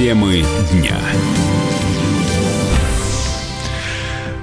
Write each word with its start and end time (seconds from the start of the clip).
Темы 0.00 0.42
дня. 0.72 0.98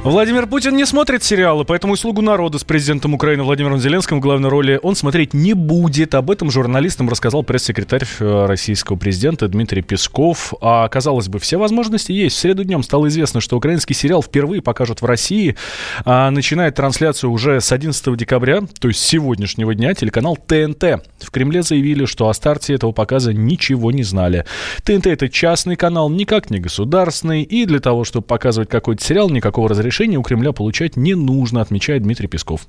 Владимир 0.09 0.47
Путин 0.47 0.77
не 0.77 0.85
смотрит 0.85 1.21
сериалы, 1.21 1.65
поэтому 1.65 1.95
и 1.95 1.97
«Слугу 1.97 2.21
народа» 2.21 2.57
с 2.57 2.63
президентом 2.63 3.13
Украины 3.13 3.43
Владимиром 3.43 3.77
Зеленским 3.77 4.19
в 4.19 4.21
главной 4.21 4.47
роли 4.47 4.79
он 4.81 4.95
смотреть 4.95 5.33
не 5.33 5.53
будет. 5.53 6.15
Об 6.15 6.31
этом 6.31 6.49
журналистам 6.49 7.09
рассказал 7.09 7.43
пресс-секретарь 7.43 8.05
э, 8.19 8.45
российского 8.45 8.95
президента 8.95 9.49
Дмитрий 9.49 9.81
Песков. 9.81 10.53
А, 10.61 10.87
казалось 10.87 11.27
бы, 11.27 11.39
все 11.39 11.57
возможности 11.57 12.13
есть. 12.13 12.37
В 12.37 12.39
среду 12.39 12.63
днем 12.63 12.83
стало 12.83 13.09
известно, 13.09 13.41
что 13.41 13.57
украинский 13.57 13.93
сериал 13.93 14.23
впервые 14.23 14.61
покажут 14.61 15.01
в 15.01 15.05
России. 15.05 15.57
А, 16.05 16.31
начинает 16.31 16.75
трансляцию 16.75 17.29
уже 17.31 17.59
с 17.59 17.73
11 17.73 18.15
декабря, 18.15 18.61
то 18.79 18.87
есть 18.87 19.01
сегодняшнего 19.01 19.75
дня, 19.75 19.93
телеканал 19.93 20.37
ТНТ. 20.37 21.03
В 21.19 21.31
Кремле 21.31 21.63
заявили, 21.63 22.05
что 22.05 22.29
о 22.29 22.33
старте 22.33 22.73
этого 22.73 22.93
показа 22.93 23.33
ничего 23.33 23.91
не 23.91 24.03
знали. 24.03 24.45
ТНТ— 24.85 25.07
это 25.07 25.27
частный 25.27 25.75
канал, 25.75 26.09
никак 26.09 26.49
не 26.49 26.59
государственный, 26.59 27.43
и 27.43 27.65
для 27.65 27.81
того, 27.81 28.05
чтобы 28.05 28.25
показывать 28.25 28.69
какой-то 28.69 29.03
сериал, 29.03 29.29
никакого 29.29 29.67
разрешения 29.67 29.96
разрешение 29.97 30.19
у 30.19 30.23
Кремля 30.23 30.51
получать 30.51 30.95
не 30.95 31.15
нужно, 31.15 31.59
отмечает 31.61 32.03
Дмитрий 32.03 32.27
Песков. 32.27 32.61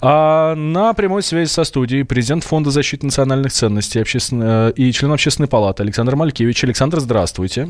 А 0.00 0.54
на 0.54 0.94
прямой 0.94 1.22
связи 1.22 1.50
со 1.50 1.64
студией 1.64 2.04
президент 2.04 2.42
Фонда 2.44 2.70
защиты 2.70 3.04
национальных 3.04 3.52
ценностей 3.52 4.00
обществен... 4.00 4.42
Э, 4.42 4.72
и 4.74 4.90
член 4.92 5.12
Общественной 5.12 5.48
палаты 5.48 5.82
Александр 5.82 6.16
Малькевич. 6.16 6.64
Александр, 6.64 7.00
здравствуйте. 7.00 7.68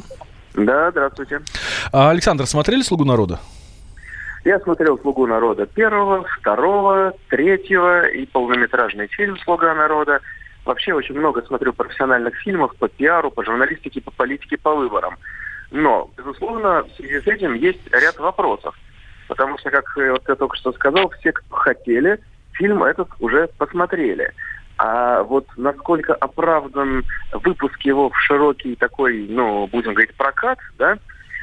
Да, 0.55 0.91
здравствуйте. 0.93 1.41
А, 1.93 2.11
Александр, 2.11 2.47
смотрели 2.47 2.83
«Слугу 2.83 3.05
народа»? 3.05 3.41
Я 4.45 4.61
смотрел 4.61 4.97
«Слугу 4.99 5.27
народа» 5.27 5.67
первого, 5.67 6.25
второго, 6.39 7.13
третьего 7.29 8.07
и 8.07 8.27
полнометражный 8.27 9.09
фильм 9.09 9.37
«Слуга 9.39 9.75
народа». 9.75 10.21
Вообще 10.65 10.93
очень 10.93 11.17
много 11.17 11.43
смотрю 11.43 11.73
профессиональных 11.73 12.37
фильмов 12.37 12.77
по 12.79 12.89
пиару, 12.89 13.31
по 13.31 13.45
журналистике, 13.45 14.01
по 14.01 14.11
политике, 14.13 14.57
по 14.57 14.75
выборам. 14.75 15.17
Но, 15.71 16.11
безусловно, 16.17 16.83
в 16.83 16.91
связи 16.97 17.21
с 17.21 17.27
этим 17.27 17.55
есть 17.55 17.81
ряд 17.93 18.19
вопросов. 18.19 18.75
Потому 19.29 19.59
что, 19.59 19.71
как 19.71 19.85
я 19.97 20.35
только 20.35 20.57
что 20.57 20.73
сказал, 20.73 21.11
все, 21.19 21.33
кто 21.33 21.57
хотели, 21.57 22.19
фильм 22.53 22.83
этот 22.83 23.09
уже 23.21 23.49
посмотрели. 23.59 24.33
А 24.79 25.23
вот 25.25 25.47
насколько 25.57 26.15
оправдан 26.15 27.05
выпуск 27.33 27.81
его 27.83 28.11
в 28.11 28.17
широкий 28.21 28.77
такой, 28.77 29.27
ну, 29.29 29.67
будем 29.67 29.93
говорить, 29.93 30.15
прокат, 30.15 30.59
да, 30.79 30.99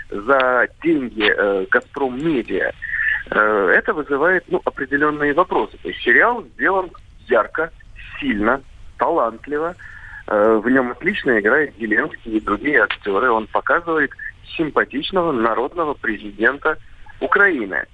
за 0.09 0.67
деньги 0.81 1.29
э, 1.29 1.65
«Газпром 1.69 2.17
Медиа», 2.17 2.71
э, 3.31 3.73
это 3.75 3.93
вызывает, 3.93 4.45
ну, 4.47 4.61
определенные 4.63 5.33
вопросы. 5.33 5.77
То 5.77 5.89
есть 5.89 6.01
сериал 6.01 6.43
сделан 6.55 6.91
ярко, 7.27 7.71
сильно, 8.19 8.61
талантливо, 8.97 9.75
в 10.27 10.69
нем 10.69 10.91
отлично 10.91 11.39
играет 11.39 11.75
Зеленский 11.77 12.37
и 12.37 12.39
другие 12.39 12.81
актеры. 12.81 13.29
Он 13.29 13.47
показывает 13.47 14.11
симпатичного 14.57 15.31
народного 15.31 15.93
президента 15.93 16.77
Украины. 17.19 17.85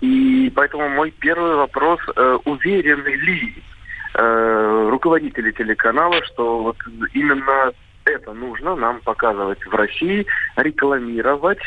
И 0.00 0.52
поэтому 0.54 0.88
мой 0.88 1.10
первый 1.10 1.56
вопрос, 1.56 2.00
э, 2.14 2.38
уверены 2.44 3.08
ли 3.08 3.54
э, 4.14 4.88
руководители 4.90 5.52
телеканала, 5.52 6.22
что 6.24 6.62
вот 6.62 6.76
именно 7.12 7.72
это 8.04 8.32
нужно 8.32 8.76
нам 8.76 9.00
показывать 9.00 9.64
в 9.66 9.74
России, 9.74 10.26
рекламировать 10.56 11.60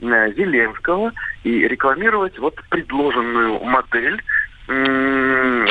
Зеленского 0.00 1.12
и 1.42 1.66
рекламировать 1.66 2.38
вот 2.38 2.54
предложенную 2.68 3.58
модель 3.64 4.22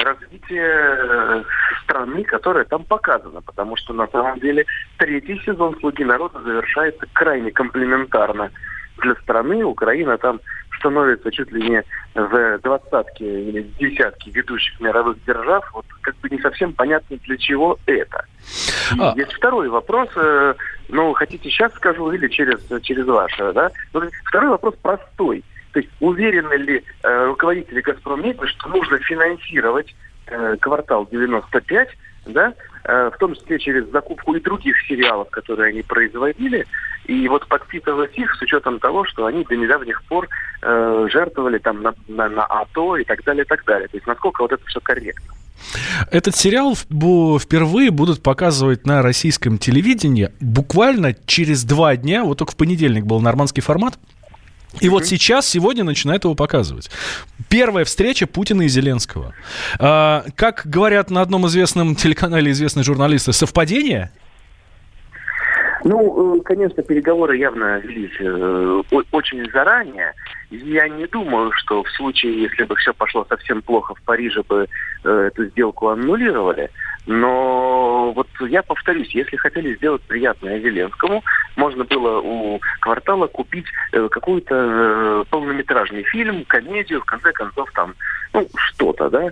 развитие 0.04 1.46
страны, 1.88 2.24
которая 2.24 2.66
там 2.66 2.84
показана, 2.84 3.42
потому 3.42 3.78
что 3.78 3.94
на 3.94 4.08
самом 4.08 4.40
деле 4.40 4.66
третий 4.98 5.42
сезон 5.46 5.78
«Слуги 5.80 6.04
народа» 6.04 6.42
завершается 6.42 7.06
крайне 7.14 7.52
комплементарно 7.52 8.52
для 8.98 9.16
страны. 9.16 9.64
Украина 9.64 10.18
там 10.18 10.42
становится 10.80 11.32
чуть 11.32 11.52
ли 11.52 11.70
не 11.70 11.84
в 12.14 12.60
двадцатке 12.60 13.44
или 13.44 13.62
десятке 13.80 14.32
ведущих 14.32 14.80
мировых 14.80 15.18
держав. 15.26 15.70
Вот 15.74 15.86
как 16.02 16.16
бы 16.18 16.30
не 16.30 16.40
совсем 16.40 16.74
понятно, 16.74 17.18
для 17.18 17.38
чего 17.38 17.80
это. 17.86 18.26
И 18.96 19.00
а. 19.00 19.14
Есть 19.16 19.34
второй 19.34 19.70
вопрос. 19.70 20.10
Э, 20.16 20.54
ну, 20.90 21.14
хотите 21.14 21.50
сейчас 21.50 21.74
скажу 21.74 22.12
или 22.12 22.28
через, 22.28 22.60
через 22.84 23.06
ваше, 23.06 23.54
да? 23.54 23.72
Второй 24.26 24.50
вопрос 24.50 24.76
простой. 24.82 25.44
То 25.74 25.80
есть 25.80 25.92
уверены 26.00 26.54
ли 26.54 26.84
э, 27.04 27.26
руководители 27.26 27.82
«Газпромнефти», 27.82 28.46
что 28.46 28.70
нужно 28.70 28.98
финансировать 29.00 29.96
квартал 30.60 31.08
95, 31.12 31.90
да, 32.28 32.54
э, 32.84 33.12
в 33.14 33.18
том 33.18 33.36
числе 33.36 33.60
через 33.60 33.90
закупку 33.90 34.36
и 34.36 34.42
других 34.42 34.76
сериалов, 34.88 35.30
которые 35.30 35.70
они 35.70 35.82
производили, 35.82 36.66
и 37.06 37.28
вот 37.28 37.48
подпитывать 37.48 38.18
их 38.18 38.36
с 38.36 38.42
учетом 38.42 38.80
того, 38.80 39.06
что 39.06 39.26
они 39.26 39.44
до 39.46 39.56
недавних 39.56 40.04
пор 40.04 40.28
э, 40.62 41.08
жертвовали 41.12 41.58
там 41.58 41.82
на, 41.82 41.94
на, 42.08 42.30
на 42.30 42.46
АТО 42.46 42.98
и 42.98 43.04
так 43.04 43.24
далее, 43.24 43.44
и 43.44 43.48
так 43.48 43.64
далее. 43.66 43.88
То 43.88 43.98
есть 43.98 44.08
насколько 44.08 44.42
вот 44.42 44.52
это 44.52 44.66
все 44.66 44.80
корректно. 44.82 45.34
Этот 46.12 46.36
сериал 46.36 46.76
впервые 46.76 47.90
будут 47.92 48.22
показывать 48.22 48.86
на 48.86 49.02
российском 49.02 49.58
телевидении 49.58 50.32
буквально 50.40 51.16
через 51.26 51.64
два 51.64 51.96
дня. 51.96 52.24
Вот 52.24 52.38
только 52.38 52.52
в 52.52 52.56
понедельник 52.56 53.06
был 53.06 53.20
нормандский 53.22 53.64
формат. 53.64 53.98
И 54.82 54.90
вот 54.90 55.06
сейчас, 55.06 55.48
сегодня 55.48 55.84
начинает 55.84 56.24
его 56.24 56.36
показывать. 56.36 56.90
Первая 57.50 57.86
встреча 57.86 58.28
Путина 58.28 58.64
и 58.64 58.68
Зеленского. 58.68 59.34
А, 59.80 60.26
как 60.36 60.64
говорят 60.66 61.10
на 61.10 61.22
одном 61.22 61.48
известном 61.48 61.96
телеканале 61.96 62.52
известные 62.52 62.84
журналисты, 62.84 63.34
совпадение? 63.34 64.12
Ну, 65.84 66.38
э, 66.38 66.42
конечно, 66.42 66.84
переговоры 66.84 67.38
явно 67.38 67.80
велись 67.80 68.16
э, 68.20 68.82
очень 69.12 69.50
заранее. 69.52 70.14
Я 70.50 70.90
не 70.90 71.08
думаю, 71.08 71.52
что 71.54 71.84
в 71.84 71.90
случае, 71.92 72.42
если 72.42 72.64
бы 72.64 72.76
все 72.76 72.94
пошло 72.94 73.26
совсем 73.30 73.62
плохо 73.62 73.96
в 73.96 74.02
Париже, 74.02 74.44
бы 74.44 74.68
э, 75.04 75.10
эту 75.10 75.46
сделку 75.46 75.90
аннулировали. 75.90 76.70
Но 77.06 78.12
вот 78.14 78.28
я 78.50 78.64
повторюсь, 78.64 79.16
если 79.16 79.38
хотели 79.38 79.76
сделать 79.76 80.02
приятное 80.02 80.60
Зеленскому, 80.60 81.24
можно 81.58 81.84
было 81.84 82.22
у 82.22 82.62
квартала 82.80 83.28
купить 83.28 83.66
э, 83.92 84.08
какой-то 84.10 84.56
э, 84.56 85.24
полнометражный 85.30 86.04
фильм, 86.04 86.46
комедию, 86.46 87.02
в 87.02 87.06
конце 87.06 87.34
концов 87.34 87.70
там, 87.74 87.96
ну, 88.32 88.48
что-то, 88.56 89.10
да, 89.10 89.32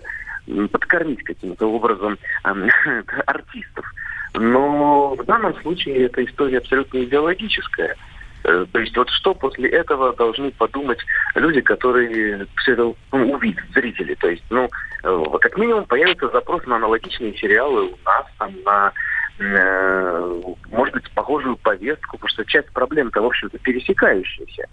подкормить 0.71 1.23
каким-то 1.23 1.67
образом 1.67 2.17
э, 2.43 2.49
артистов. 3.27 3.85
Но 4.33 5.15
в 5.15 5.23
данном 5.23 5.55
случае 5.61 6.07
эта 6.07 6.25
история 6.25 6.57
абсолютно 6.57 7.03
идеологическая. 7.03 7.95
То 8.43 8.79
есть 8.79 8.95
вот 8.95 9.09
что 9.09 9.33
после 9.33 9.69
этого 9.69 10.13
должны 10.15 10.51
подумать 10.51 10.99
люди, 11.33 11.61
которые 11.61 12.45
все 12.57 12.73
это 12.73 12.93
увидят, 13.11 13.63
зрители. 13.73 14.13
То 14.13 14.29
есть, 14.29 14.43
ну, 14.51 14.69
как 15.01 15.57
минимум 15.57 15.85
появится 15.85 16.27
запрос 16.29 16.63
на 16.67 16.75
аналогичные 16.75 17.35
сериалы 17.37 17.85
у 17.85 17.97
нас, 18.05 18.25
там, 18.37 18.53
на 18.63 18.93
э, 19.39 20.41
может 20.71 20.93
быть, 20.93 21.11
похожую 21.11 21.57
повестку, 21.57 22.17
потому 22.17 22.29
что 22.29 22.45
часть 22.45 22.71
проблем-то, 22.71 23.21
в 23.21 23.25
общем-то, 23.25 23.57
пересекающаяся. 23.59 24.67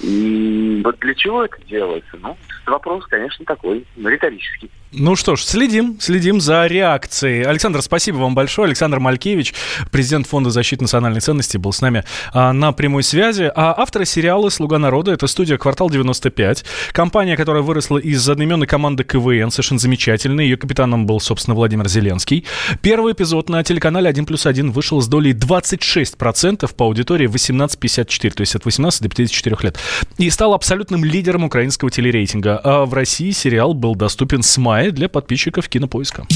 И 0.00 0.80
вот 0.84 0.98
для 0.98 1.14
чего 1.14 1.44
это 1.44 1.56
делается? 1.64 2.16
Ну, 2.20 2.36
вопрос, 2.66 3.06
конечно, 3.06 3.44
такой, 3.44 3.86
риторический. 3.96 4.70
Ну 4.96 5.16
что 5.16 5.34
ж, 5.34 5.42
следим, 5.42 5.96
следим 5.98 6.40
за 6.40 6.66
реакцией. 6.66 7.42
Александр, 7.42 7.82
спасибо 7.82 8.18
вам 8.18 8.36
большое. 8.36 8.66
Александр 8.66 9.00
Малькевич, 9.00 9.52
президент 9.90 10.28
Фонда 10.28 10.50
защиты 10.50 10.82
национальных 10.82 11.20
ценностей, 11.20 11.58
был 11.58 11.72
с 11.72 11.80
нами 11.80 12.04
а, 12.32 12.52
на 12.52 12.70
прямой 12.70 13.02
связи. 13.02 13.50
А 13.56 13.74
авторы 13.76 14.04
сериала 14.04 14.50
«Слуга 14.50 14.78
народа»— 14.78 15.10
это 15.12 15.26
студия 15.26 15.58
«Квартал 15.58 15.90
95». 15.90 16.64
Компания, 16.92 17.36
которая 17.36 17.62
выросла 17.62 17.98
из 17.98 18.28
одноименной 18.28 18.68
команды 18.68 19.02
КВН, 19.02 19.50
совершенно 19.50 19.80
замечательная. 19.80 20.44
Ее 20.44 20.56
капитаном 20.56 21.06
был, 21.06 21.18
собственно, 21.18 21.56
Владимир 21.56 21.88
Зеленский. 21.88 22.44
Первый 22.80 23.14
эпизод 23.14 23.48
на 23.48 23.64
телеканале 23.64 24.08
1 24.08 24.26
плюс 24.26 24.46
1 24.46 24.70
вышел 24.70 25.00
с 25.00 25.08
долей 25.08 25.32
26% 25.32 26.72
по 26.72 26.84
аудитории 26.84 27.28
18-54, 27.28 28.30
то 28.30 28.40
есть 28.42 28.54
от 28.54 28.64
18 28.64 29.02
до 29.02 29.08
54 29.08 29.56
лет. 29.62 29.78
И 30.18 30.30
стал 30.30 30.54
абсолютным 30.54 31.04
лидером 31.04 31.42
украинского 31.42 31.90
телерейтинга. 31.90 32.60
А 32.62 32.84
в 32.84 32.94
России 32.94 33.32
сериал 33.32 33.74
был 33.74 33.96
доступен 33.96 34.44
с 34.44 34.56
мая 34.56 34.83
для 34.90 35.08
подписчиков 35.08 35.68
Кинопоиска. 35.68 36.26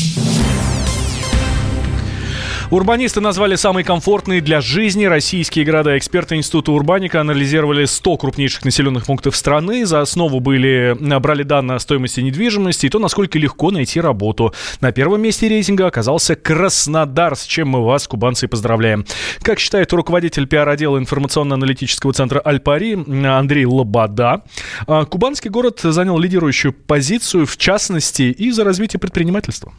Урбанисты 2.71 3.23
назвали 3.23 3.55
самые 3.55 3.83
комфортные 3.83 4.43
для 4.43 4.61
жизни 4.61 5.07
российские 5.07 5.65
города. 5.65 5.97
Эксперты 5.97 6.37
Института 6.37 6.73
Урбаника 6.73 7.19
анализировали 7.19 7.87
100 7.87 8.19
крупнейших 8.19 8.63
населенных 8.67 9.07
пунктов 9.07 9.37
страны. 9.37 9.87
За 9.87 10.03
основу 10.03 10.41
были, 10.41 10.95
брали 11.19 11.45
данные 11.45 11.77
о 11.77 11.79
стоимости 11.79 12.21
недвижимости 12.21 12.85
и 12.85 12.91
то, 12.91 12.99
насколько 12.99 13.39
легко 13.39 13.71
найти 13.71 14.03
работу. 14.03 14.53
На 14.83 14.93
первом 14.93 15.23
месте 15.23 15.49
рейтинга 15.49 15.87
оказался 15.87 16.35
Краснодар, 16.37 17.37
с 17.37 17.45
чем 17.45 17.69
мы 17.69 17.83
вас, 17.83 18.07
кубанцы, 18.07 18.49
поздравляем. 18.49 19.07
Как 19.41 19.61
считает 19.61 19.91
руководитель 19.95 20.47
пиар-отдела 20.47 20.99
информационно-аналитического 20.99 22.13
центра 22.13 22.39
Альпари 22.41 22.99
Андрей 23.27 23.65
Лобода, 23.65 24.43
а, 24.87 25.07
кубанский 25.07 25.49
город 25.49 25.81
занял 25.83 26.19
лидирующую 26.19 26.75
позицию, 26.75 27.47
в 27.47 27.57
частности, 27.57 28.25
из-за 28.25 28.63
развития 28.63 28.99
предпринимательства. 28.99 29.73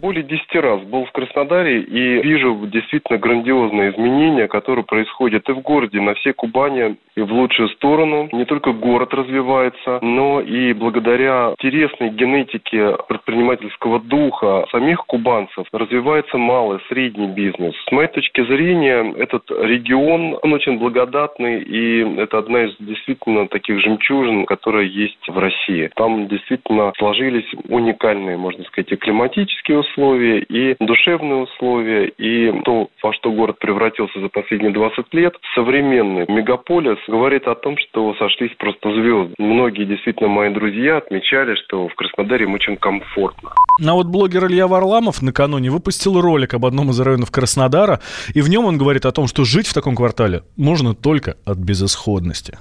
Более 0.00 0.22
10 0.22 0.54
раз 0.56 0.82
был 0.82 1.06
в 1.06 1.12
Краснодаре 1.12 1.80
и 1.80 2.22
вижу 2.22 2.66
действительно 2.66 3.18
грандиозные 3.18 3.92
изменения, 3.92 4.46
которые 4.46 4.84
происходят 4.84 5.48
и 5.48 5.52
в 5.52 5.60
городе, 5.60 6.00
на 6.00 6.14
всей 6.14 6.32
Кубани, 6.32 6.96
и 7.16 7.22
в 7.22 7.32
лучшую 7.32 7.68
сторону. 7.70 8.28
Не 8.32 8.44
только 8.44 8.72
город 8.72 9.14
развивается, 9.14 9.98
но 10.02 10.40
и 10.40 10.72
благодаря 10.74 11.54
интересной 11.58 12.10
генетике 12.10 12.96
предпринимательского 13.08 14.00
духа 14.00 14.66
самих 14.70 15.04
кубанцев 15.06 15.66
развивается 15.72 16.36
малый, 16.36 16.78
средний 16.88 17.28
бизнес. 17.28 17.74
С 17.88 17.92
моей 17.92 18.08
точки 18.08 18.44
зрения, 18.44 19.14
этот 19.16 19.50
регион, 19.50 20.38
он 20.42 20.52
очень 20.52 20.78
благодатный, 20.78 21.62
и 21.62 22.20
это 22.20 22.38
одна 22.38 22.64
из 22.64 22.76
действительно 22.78 23.48
таких 23.48 23.80
жемчужин, 23.80 24.44
которые 24.44 24.88
есть 24.88 25.26
в 25.26 25.38
России. 25.38 25.90
Там 25.96 26.28
действительно 26.28 26.92
сложились 26.98 27.50
уникальные, 27.68 28.36
можно 28.36 28.62
сказать, 28.64 28.92
и 28.92 28.96
климатические 28.96 29.78
условия, 29.78 29.85
и 29.96 30.76
душевные 30.80 31.42
условия, 31.42 32.08
и 32.08 32.52
то, 32.62 32.88
во 33.02 33.12
что 33.14 33.32
город 33.32 33.58
превратился 33.58 34.20
за 34.20 34.28
последние 34.28 34.72
20 34.72 35.12
лет, 35.12 35.34
современный 35.54 36.26
мегаполис 36.28 36.98
говорит 37.08 37.46
о 37.46 37.54
том, 37.54 37.76
что 37.78 38.14
сошлись 38.14 38.52
просто 38.58 38.92
звезды. 38.92 39.34
Многие 39.38 39.84
действительно 39.84 40.28
мои 40.28 40.52
друзья 40.52 40.98
отмечали, 40.98 41.54
что 41.54 41.88
в 41.88 41.94
Краснодаре 41.94 42.44
им 42.44 42.54
очень 42.54 42.76
комфортно. 42.76 43.50
А 43.86 43.92
вот 43.92 44.06
блогер 44.06 44.46
Илья 44.46 44.66
Варламов 44.66 45.22
накануне 45.22 45.70
выпустил 45.70 46.20
ролик 46.20 46.54
об 46.54 46.64
одном 46.64 46.90
из 46.90 47.00
районов 47.00 47.30
Краснодара, 47.30 48.00
и 48.34 48.40
в 48.40 48.48
нем 48.48 48.64
он 48.64 48.78
говорит 48.78 49.06
о 49.06 49.12
том, 49.12 49.26
что 49.26 49.44
жить 49.44 49.66
в 49.66 49.74
таком 49.74 49.94
квартале 49.94 50.42
можно 50.56 50.94
только 50.94 51.36
от 51.44 51.58
безысходности. 51.58 52.58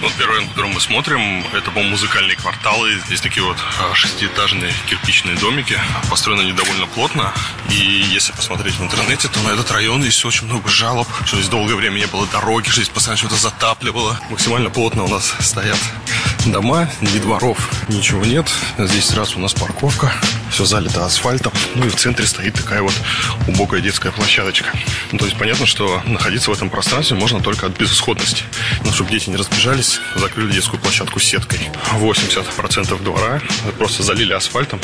Вот 0.00 0.12
первый 0.18 0.36
район, 0.36 0.48
который 0.50 0.72
мы 0.72 0.80
смотрим, 0.80 1.44
это, 1.52 1.70
по-моему, 1.70 1.92
музыкальные 1.92 2.36
кварталы. 2.36 3.00
Здесь 3.06 3.20
такие 3.20 3.42
вот 3.42 3.56
а, 3.80 3.94
шестиэтажные 3.94 4.72
кирпичные 4.88 5.36
домики. 5.36 5.78
Построены 6.10 6.42
они 6.42 6.52
довольно 6.52 6.86
плотно. 6.86 7.32
И 7.70 8.04
если 8.12 8.32
посмотреть 8.32 8.74
в 8.74 8.82
интернете, 8.82 9.28
то 9.28 9.40
на 9.40 9.50
этот 9.50 9.70
район 9.70 10.02
есть 10.04 10.22
очень 10.24 10.46
много 10.46 10.68
жалоб, 10.68 11.08
что 11.24 11.36
здесь 11.36 11.48
долгое 11.48 11.76
время 11.76 11.98
не 11.98 12.06
было 12.06 12.26
дороги, 12.26 12.68
что 12.68 12.82
здесь 12.82 12.90
постоянно 12.90 13.18
что-то 13.18 13.36
затапливало. 13.36 14.20
Максимально 14.28 14.68
плотно 14.68 15.04
у 15.04 15.08
нас 15.08 15.34
стоят 15.40 15.78
дома, 16.52 16.88
ни 17.00 17.18
дворов, 17.18 17.70
ничего 17.88 18.24
нет. 18.24 18.48
Здесь 18.78 19.06
сразу 19.06 19.38
у 19.38 19.40
нас 19.40 19.52
парковка, 19.54 20.12
все 20.50 20.64
залито 20.64 21.04
асфальтом. 21.04 21.52
Ну 21.74 21.86
и 21.86 21.88
в 21.88 21.96
центре 21.96 22.26
стоит 22.26 22.54
такая 22.54 22.82
вот 22.82 22.94
убогая 23.48 23.80
детская 23.80 24.10
площадочка. 24.12 24.70
Ну, 25.12 25.18
то 25.18 25.24
есть 25.24 25.36
понятно, 25.36 25.66
что 25.66 26.02
находиться 26.06 26.50
в 26.50 26.54
этом 26.54 26.70
пространстве 26.70 27.16
можно 27.16 27.40
только 27.40 27.66
от 27.66 27.78
безысходности. 27.78 28.44
Ну, 28.84 28.92
чтобы 28.92 29.10
дети 29.10 29.30
не 29.30 29.36
разбежались, 29.36 30.00
закрыли 30.16 30.52
детскую 30.52 30.80
площадку 30.80 31.20
сеткой. 31.20 31.60
80% 32.00 33.02
двора 33.02 33.40
просто 33.78 34.02
залили 34.02 34.32
асфальтом 34.32 34.80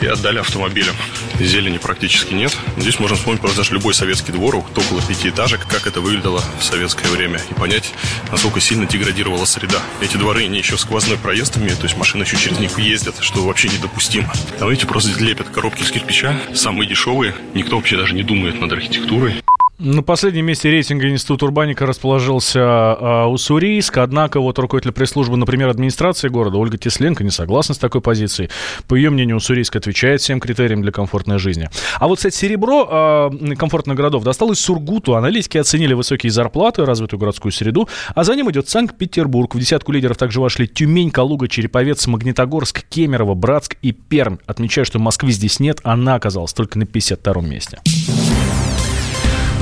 и 0.00 0.06
отдали 0.06 0.38
автомобилям. 0.38 0.96
Зелени 1.44 1.78
практически 1.78 2.34
нет. 2.34 2.56
Здесь 2.76 2.98
можно 2.98 3.16
вспомнить 3.16 3.40
просто 3.40 3.58
даже 3.58 3.74
любой 3.74 3.94
советский 3.94 4.32
двор, 4.32 4.56
около 4.56 5.02
пятиэтажек, 5.02 5.66
как 5.66 5.86
это 5.86 6.00
выглядело 6.00 6.42
в 6.58 6.64
советское 6.64 7.08
время, 7.08 7.40
и 7.50 7.54
понять, 7.54 7.92
насколько 8.30 8.60
сильно 8.60 8.86
деградировала 8.86 9.44
среда. 9.44 9.80
Эти 10.00 10.16
дворы 10.16 10.46
не 10.46 10.58
еще 10.58 10.78
сквозной 10.78 11.18
проезд 11.18 11.56
имеют, 11.58 11.80
то 11.80 11.86
есть 11.86 11.96
машины 11.96 12.22
еще 12.22 12.36
через 12.36 12.58
них 12.58 12.78
ездят, 12.78 13.16
что 13.20 13.44
вообще 13.44 13.68
недопустимо. 13.68 14.32
Там, 14.58 14.70
видите, 14.70 14.86
просто 14.86 15.10
лепят 15.22 15.48
коробки 15.48 15.82
из 15.82 15.90
кирпича, 15.90 16.40
самые 16.54 16.88
дешевые, 16.88 17.34
никто 17.54 17.76
вообще 17.76 17.96
даже 17.96 18.14
не 18.14 18.22
думает 18.22 18.60
над 18.60 18.72
архитектурой. 18.72 19.42
На 19.84 20.04
последнем 20.04 20.46
месте 20.46 20.70
рейтинга 20.70 21.10
Институт 21.10 21.42
Урбаника 21.42 21.86
расположился 21.86 22.60
э, 22.60 23.24
Уссурийск, 23.24 23.98
однако 23.98 24.38
вот 24.38 24.56
руководитель 24.60 24.92
пресс-службы, 24.92 25.36
например, 25.36 25.70
администрации 25.70 26.28
города 26.28 26.56
Ольга 26.56 26.78
Тесленко 26.78 27.24
не 27.24 27.32
согласна 27.32 27.74
с 27.74 27.78
такой 27.78 28.00
позицией. 28.00 28.48
По 28.86 28.94
ее 28.94 29.10
мнению, 29.10 29.38
Уссурийск 29.38 29.74
отвечает 29.74 30.20
всем 30.20 30.38
критериям 30.38 30.82
для 30.82 30.92
комфортной 30.92 31.40
жизни. 31.40 31.68
А 31.98 32.06
вот, 32.06 32.18
кстати, 32.18 32.36
серебро 32.36 33.30
э, 33.32 33.56
комфортных 33.56 33.96
городов 33.96 34.22
досталось 34.22 34.60
Сургуту. 34.60 35.16
Аналитики 35.16 35.58
оценили 35.58 35.94
высокие 35.94 36.30
зарплаты, 36.30 36.84
развитую 36.84 37.18
городскую 37.18 37.50
среду, 37.50 37.88
а 38.14 38.22
за 38.22 38.36
ним 38.36 38.52
идет 38.52 38.68
Санкт-Петербург. 38.68 39.52
В 39.52 39.58
десятку 39.58 39.90
лидеров 39.90 40.16
также 40.16 40.40
вошли 40.40 40.68
Тюмень, 40.68 41.10
Калуга, 41.10 41.48
Череповец, 41.48 42.06
Магнитогорск, 42.06 42.84
Кемерово, 42.88 43.34
Братск 43.34 43.76
и 43.82 43.90
Пермь. 43.90 44.36
Отмечаю, 44.46 44.84
что 44.84 45.00
Москвы 45.00 45.32
здесь 45.32 45.58
нет, 45.58 45.80
она 45.82 46.14
оказалась 46.14 46.52
только 46.52 46.78
на 46.78 46.84
52-м 46.84 47.50
месте. 47.50 47.80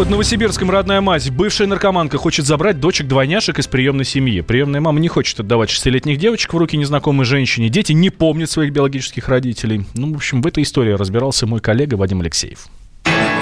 Под 0.01 0.09
Новосибирском 0.09 0.71
родная 0.71 1.03
мать. 1.03 1.31
Бывшая 1.31 1.67
наркоманка 1.67 2.17
хочет 2.17 2.47
забрать 2.47 2.81
дочек-двойняшек 2.81 3.59
из 3.59 3.67
приемной 3.67 4.07
семьи. 4.07 4.41
Приемная 4.41 4.81
мама 4.81 4.99
не 4.99 5.09
хочет 5.09 5.39
отдавать 5.41 5.69
шестилетних 5.69 6.17
девочек 6.17 6.55
в 6.55 6.57
руки 6.57 6.75
незнакомой 6.79 7.27
женщине. 7.27 7.69
Дети 7.69 7.93
не 7.93 8.09
помнят 8.09 8.51
своих 8.51 8.73
биологических 8.73 9.29
родителей. 9.29 9.85
Ну, 9.93 10.15
в 10.15 10.17
общем, 10.17 10.41
в 10.41 10.47
этой 10.47 10.63
истории 10.63 10.93
разбирался 10.93 11.47
мой 11.47 11.61
коллега 11.61 11.97
Вадим 11.97 12.23
Алексеев. 12.23 12.69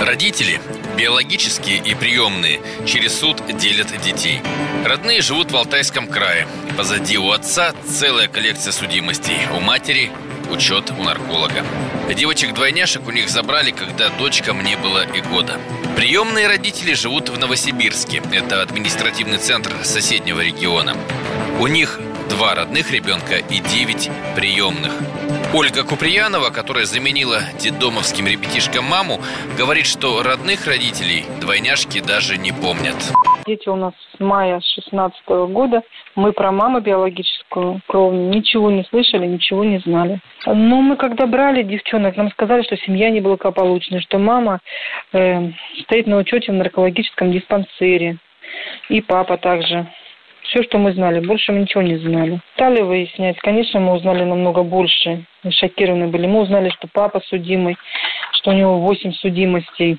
Родители, 0.01 0.61
биологические 0.97 1.77
и 1.77 1.95
приемные, 1.95 2.59
через 2.85 3.17
суд 3.17 3.41
делят 3.57 3.93
детей. 4.05 4.41
Родные 4.85 5.23
живут 5.23 5.53
в 5.53 5.57
Алтайском 5.57 6.09
крае. 6.09 6.49
Позади 6.77 7.19
у 7.19 7.31
отца 7.31 7.73
целая 7.87 8.27
коллекция 8.27 8.73
судимостей. 8.73 9.39
У 9.57 9.61
матери 9.61 10.11
учет 10.51 10.93
у 10.99 11.05
нарколога. 11.05 11.65
Девочек-двойняшек 12.13 13.07
у 13.07 13.13
них 13.13 13.29
забрали, 13.29 13.71
когда 13.71 14.09
дочкам 14.19 14.65
не 14.65 14.77
было 14.77 15.05
и 15.07 15.21
года. 15.21 15.57
Приемные 15.99 16.47
родители 16.47 16.95
живут 16.95 17.29
в 17.29 17.37
Новосибирске. 17.41 18.23
Это 18.31 18.63
административный 18.63 19.39
центр 19.39 19.75
соседнего 19.83 20.39
региона. 20.39 20.97
У 21.59 21.67
них 21.67 21.99
два 22.31 22.55
родных 22.55 22.93
ребенка 22.93 23.39
и 23.39 23.59
девять 23.59 24.09
приемных. 24.37 24.93
Ольга 25.53 25.83
Куприянова, 25.83 26.51
которая 26.51 26.87
заменила 26.87 27.43
детдомовским 27.59 28.29
ребятишкам 28.29 28.85
маму, 28.85 29.21
говорит, 29.57 29.87
что 29.87 30.23
родных 30.23 30.69
родителей 30.69 31.27
двойняшки 31.41 31.99
даже 31.99 32.39
не 32.39 32.53
помнят. 32.53 32.95
Дети 33.49 33.67
у 33.71 33.77
нас 33.77 33.95
с 34.15 34.21
мая 34.21 34.61
16 34.61 35.27
года. 35.27 35.81
Мы 36.15 36.35
про 36.35 36.53
маму 36.53 36.81
биологическую 36.81 37.81
кровную 37.87 38.29
ничего 38.29 38.71
не 38.71 38.85
слышали, 38.85 39.25
ничего 39.27 39.65
не 39.65 39.79
знали. 39.79 40.21
Но 40.45 40.83
мы 40.83 40.97
когда 40.97 41.27
брали 41.27 41.63
девчонок, 41.63 42.15
нам 42.19 42.31
сказали, 42.31 42.61
что 42.61 42.77
семья 42.77 43.09
неблагополучная, 43.09 44.01
что 44.01 44.19
мама 44.19 44.61
э, 45.15 45.51
стоит 45.85 46.07
на 46.07 46.19
учете 46.19 46.53
в 46.53 46.57
наркологическом 46.57 47.33
диспансере. 47.33 48.19
И 48.91 49.01
папа 49.01 49.39
также. 49.39 49.87
Все, 50.43 50.63
что 50.63 50.77
мы 50.77 50.93
знали, 50.93 51.21
больше 51.21 51.53
мы 51.53 51.61
ничего 51.61 51.83
не 51.83 51.97
знали. 51.97 52.41
Стали 52.55 52.83
выяснять, 52.83 53.39
конечно, 53.39 53.81
мы 53.81 53.95
узнали 53.95 54.25
намного 54.25 54.63
больше. 54.63 55.25
Шокированы 55.49 56.09
были. 56.09 56.27
Мы 56.27 56.41
узнали, 56.41 56.69
что 56.69 56.87
папа 56.93 57.23
судимый, 57.27 57.79
что 58.33 58.51
у 58.51 58.55
него 58.55 58.79
8 58.79 59.13
судимостей. 59.13 59.97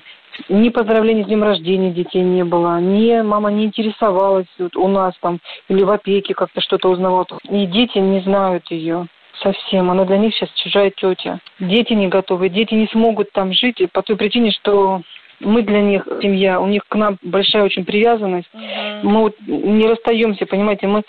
Ни 0.48 0.68
поздравлений 0.70 1.24
с 1.24 1.26
днем 1.26 1.42
рождения 1.42 1.90
детей 1.90 2.22
не 2.22 2.44
было, 2.44 2.80
ни 2.80 3.20
мама 3.22 3.50
не 3.50 3.64
интересовалась 3.64 4.46
вот 4.58 4.76
у 4.76 4.88
нас 4.88 5.14
там 5.20 5.38
или 5.68 5.82
в 5.82 5.90
опеке 5.90 6.34
как-то 6.34 6.60
что-то 6.60 6.88
узнавала. 6.88 7.26
И 7.48 7.66
дети 7.66 7.98
не 7.98 8.20
знают 8.20 8.70
ее 8.70 9.06
совсем. 9.42 9.90
Она 9.90 10.04
для 10.04 10.18
них 10.18 10.34
сейчас 10.34 10.50
чужая 10.50 10.90
тетя. 10.90 11.40
Дети 11.58 11.92
не 11.92 12.08
готовы, 12.08 12.48
дети 12.48 12.74
не 12.74 12.86
смогут 12.88 13.32
там 13.32 13.52
жить 13.52 13.82
по 13.92 14.02
той 14.02 14.16
причине, 14.16 14.50
что 14.52 15.02
мы 15.40 15.62
для 15.62 15.80
них 15.80 16.06
семья, 16.20 16.60
у 16.60 16.66
них 16.66 16.82
к 16.86 16.94
нам 16.94 17.16
большая 17.22 17.64
очень 17.64 17.84
привязанность. 17.84 18.48
Uh-huh. 18.54 19.00
Мы 19.02 19.20
вот 19.20 19.36
не 19.46 19.86
расстаемся, 19.86 20.44
понимаете, 20.46 20.86
мы 20.86 21.02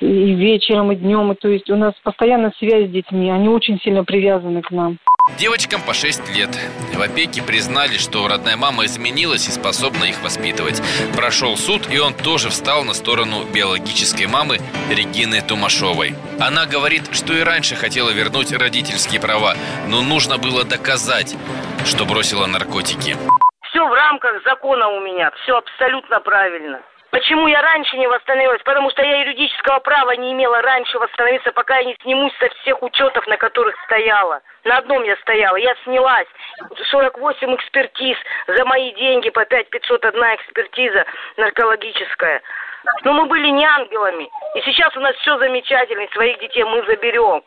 и 0.00 0.32
вечером, 0.32 0.92
и 0.92 0.96
днем, 0.96 1.32
и 1.32 1.34
то 1.34 1.48
есть 1.48 1.70
у 1.70 1.76
нас 1.76 1.94
постоянно 2.02 2.52
связь 2.58 2.88
с 2.88 2.90
детьми, 2.90 3.30
они 3.30 3.48
очень 3.48 3.78
сильно 3.80 4.04
привязаны 4.04 4.62
к 4.62 4.70
нам. 4.70 4.98
Девочкам 5.40 5.80
по 5.80 5.94
6 5.94 6.28
лет. 6.36 6.50
В 6.94 7.00
опеке 7.00 7.42
признали, 7.42 7.96
что 7.96 8.28
родная 8.28 8.58
мама 8.58 8.84
изменилась 8.84 9.48
и 9.48 9.50
способна 9.50 10.04
их 10.04 10.20
воспитывать. 10.22 10.82
Прошел 11.16 11.56
суд, 11.56 11.88
и 11.90 11.98
он 11.98 12.12
тоже 12.12 12.50
встал 12.50 12.84
на 12.84 12.92
сторону 12.92 13.44
биологической 13.44 14.26
мамы 14.26 14.58
Регины 14.90 15.40
Тумашовой. 15.40 16.14
Она 16.38 16.66
говорит, 16.66 17.14
что 17.14 17.32
и 17.32 17.40
раньше 17.40 17.74
хотела 17.74 18.10
вернуть 18.10 18.52
родительские 18.52 19.18
права, 19.18 19.54
но 19.88 20.02
нужно 20.02 20.36
было 20.36 20.64
доказать, 20.64 21.34
что 21.86 22.04
бросила 22.04 22.44
наркотики. 22.44 23.16
Все 23.70 23.86
в 23.86 23.92
рамках 23.94 24.42
закона 24.44 24.88
у 24.88 25.00
меня, 25.00 25.30
все 25.42 25.56
абсолютно 25.56 26.20
правильно. 26.20 26.82
Почему 27.10 27.48
я 27.48 27.60
раньше 27.60 27.96
не 27.96 28.06
восстановилась? 28.06 28.62
Потому 28.62 28.90
что 28.90 29.02
я 29.02 29.20
юридического 29.22 29.80
права 29.80 30.12
не 30.12 30.32
имела 30.32 30.62
раньше 30.62 30.98
восстановиться, 30.98 31.50
пока 31.52 31.78
я 31.78 31.84
не 31.84 31.96
снимусь 32.02 32.32
со 32.38 32.48
всех 32.60 32.82
учетов, 32.82 33.26
на 33.26 33.36
которых 33.36 33.74
стояла. 33.84 34.40
На 34.64 34.78
одном 34.78 35.02
я 35.02 35.16
стояла, 35.16 35.56
я 35.56 35.74
снялась. 35.84 36.28
48 36.90 37.54
экспертиз 37.56 38.16
за 38.46 38.64
мои 38.64 38.92
деньги, 38.94 39.30
по 39.30 39.44
5 39.44 39.70
500 39.70 40.04
одна 40.04 40.36
экспертиза 40.36 41.04
наркологическая. 41.36 42.42
Но 43.04 43.12
мы 43.12 43.26
были 43.26 43.48
не 43.48 43.64
ангелами. 43.64 44.30
И 44.54 44.60
сейчас 44.62 44.96
у 44.96 45.00
нас 45.00 45.14
все 45.16 45.36
замечательно, 45.38 46.02
и 46.02 46.12
своих 46.12 46.38
детей 46.38 46.64
мы 46.64 46.82
заберем. 46.86 47.42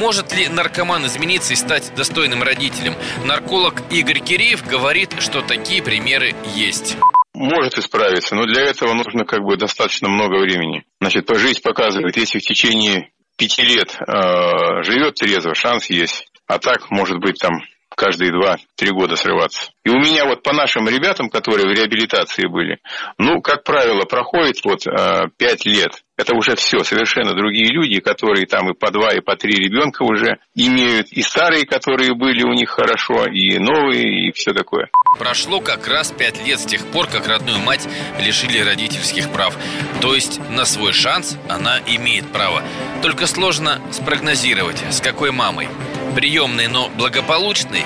Может 0.00 0.32
ли 0.32 0.48
наркоман 0.48 1.04
измениться 1.06 1.52
и 1.52 1.56
стать 1.56 1.92
достойным 1.94 2.42
родителем? 2.42 2.94
Нарколог 3.26 3.74
Игорь 3.90 4.20
Киреев 4.20 4.66
говорит, 4.66 5.20
что 5.20 5.42
такие 5.42 5.82
примеры 5.82 6.32
есть 6.44 6.96
может 7.38 7.78
исправиться, 7.78 8.34
но 8.34 8.44
для 8.44 8.62
этого 8.62 8.92
нужно 8.94 9.24
как 9.24 9.40
бы 9.40 9.56
достаточно 9.56 10.08
много 10.08 10.40
времени. 10.40 10.84
Значит, 11.00 11.28
жизнь 11.36 11.62
показывает, 11.62 12.16
если 12.16 12.38
в 12.38 12.42
течение 12.42 13.10
пяти 13.36 13.62
лет 13.62 13.96
э, 14.00 14.82
живет 14.82 15.14
трезво, 15.14 15.54
шанс 15.54 15.88
есть. 15.88 16.26
А 16.46 16.58
так, 16.58 16.90
может 16.90 17.18
быть, 17.18 17.38
там 17.38 17.52
каждые 17.98 18.30
два-три 18.30 18.92
года 18.92 19.16
срываться. 19.16 19.72
И 19.84 19.90
у 19.90 19.98
меня 19.98 20.24
вот 20.24 20.42
по 20.42 20.52
нашим 20.52 20.88
ребятам, 20.88 21.28
которые 21.28 21.66
в 21.66 21.72
реабилитации 21.76 22.46
были, 22.46 22.78
ну, 23.18 23.42
как 23.42 23.64
правило, 23.64 24.04
проходит 24.04 24.64
вот 24.64 24.86
э, 24.86 25.24
лет. 25.64 26.04
Это 26.16 26.34
уже 26.34 26.56
все, 26.56 26.82
совершенно 26.84 27.32
другие 27.32 27.68
люди, 27.68 28.00
которые 28.00 28.46
там 28.46 28.70
и 28.70 28.74
по 28.74 28.90
два, 28.90 29.14
и 29.14 29.20
по 29.20 29.36
три 29.36 29.52
ребенка 29.52 30.02
уже 30.02 30.38
имеют, 30.54 31.08
и 31.12 31.22
старые, 31.22 31.64
которые 31.64 32.14
были 32.14 32.42
у 32.42 32.52
них 32.52 32.70
хорошо, 32.70 33.26
и 33.26 33.58
новые, 33.58 34.28
и 34.28 34.32
все 34.32 34.52
такое. 34.52 34.88
Прошло 35.18 35.60
как 35.60 35.86
раз 35.88 36.12
пять 36.12 36.44
лет 36.46 36.60
с 36.60 36.66
тех 36.66 36.84
пор, 36.86 37.06
как 37.06 37.26
родную 37.28 37.58
мать 37.60 37.88
лишили 38.20 38.58
родительских 38.58 39.30
прав. 39.32 39.56
То 40.00 40.14
есть 40.14 40.40
на 40.50 40.64
свой 40.64 40.92
шанс 40.92 41.36
она 41.48 41.78
имеет 41.86 42.26
право. 42.32 42.62
Только 43.02 43.26
сложно 43.26 43.80
спрогнозировать, 43.92 44.82
с 44.90 45.00
какой 45.00 45.30
мамой. 45.30 45.68
Приемной, 46.14 46.68
но 46.68 46.88
благополучной 46.88 47.84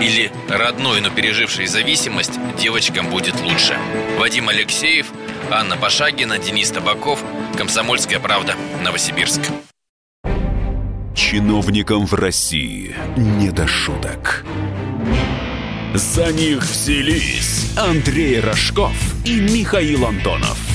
или 0.00 0.32
родной, 0.48 1.00
но 1.00 1.10
пережившей 1.10 1.66
зависимость 1.66 2.32
девочкам 2.58 3.08
будет 3.08 3.40
лучше. 3.40 3.76
Вадим 4.18 4.48
Алексеев, 4.48 5.06
Анна 5.50 5.76
Пашагина, 5.76 6.38
Денис 6.38 6.70
Табаков, 6.70 7.22
Комсомольская 7.56 8.18
правда, 8.18 8.54
Новосибирск. 8.82 9.40
Чиновникам 11.14 12.06
в 12.06 12.14
России 12.14 12.96
не 13.16 13.50
до 13.50 13.66
шуток. 13.66 14.44
За 15.94 16.32
них 16.32 16.62
взялись 16.62 17.70
Андрей 17.76 18.40
Рожков 18.40 18.94
и 19.26 19.40
Михаил 19.40 20.06
Антонов. 20.06 20.71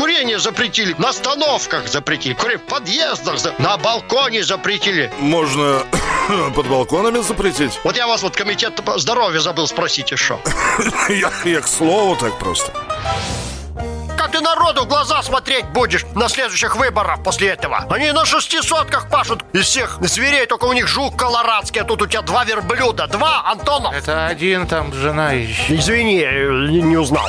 Курение 0.00 0.38
запретили, 0.38 0.94
на 0.96 1.10
остановках 1.10 1.86
запретили, 1.86 2.32
курение 2.32 2.56
в 2.56 2.70
подъездах, 2.70 3.36
на 3.58 3.76
балконе 3.76 4.42
запретили. 4.42 5.12
Можно 5.18 5.82
под 6.56 6.66
балконами 6.68 7.20
запретить? 7.20 7.78
Вот 7.84 7.98
я 7.98 8.06
вас 8.06 8.22
вот 8.22 8.34
комитет 8.34 8.80
здоровья 8.96 9.40
забыл 9.40 9.66
спросить 9.66 10.10
еще. 10.10 10.38
я, 11.10 11.30
я 11.44 11.60
к 11.60 11.68
слову 11.68 12.16
так 12.16 12.38
просто. 12.38 12.72
Как 14.16 14.32
ты 14.32 14.40
народу 14.40 14.84
в 14.84 14.88
глаза 14.88 15.22
смотреть 15.22 15.66
будешь 15.66 16.06
на 16.14 16.30
следующих 16.30 16.76
выборах 16.76 17.22
после 17.22 17.48
этого? 17.48 17.86
Они 17.90 18.10
на 18.12 18.24
шестисотках 18.24 19.10
пашут 19.10 19.44
из 19.52 19.66
всех 19.66 19.98
зверей, 20.00 20.46
только 20.46 20.64
у 20.64 20.72
них 20.72 20.88
жук 20.88 21.14
колорадский, 21.14 21.82
а 21.82 21.84
тут 21.84 22.00
у 22.00 22.06
тебя 22.06 22.22
два 22.22 22.44
верблюда. 22.44 23.06
Два, 23.06 23.42
Антонов? 23.44 23.92
Это 23.92 24.28
один, 24.28 24.66
там 24.66 24.94
жена 24.94 25.32
еще. 25.32 25.76
Извини, 25.76 26.26
не, 26.70 26.80
не 26.80 26.96
узнал. 26.96 27.28